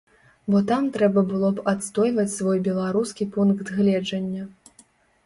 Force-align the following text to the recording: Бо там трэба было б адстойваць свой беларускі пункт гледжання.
Бо 0.51 0.59
там 0.69 0.85
трэба 0.95 1.23
было 1.33 1.49
б 1.59 1.65
адстойваць 1.71 2.33
свой 2.37 2.57
беларускі 2.69 3.29
пункт 3.37 3.65
гледжання. 3.77 4.49